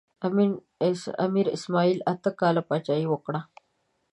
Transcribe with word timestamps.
امیر 1.25 1.47
اسماعیل 1.55 1.99
اته 2.11 2.31
کاله 2.39 2.61
پاچاهي 2.69 3.05
وکړه. 3.09 3.41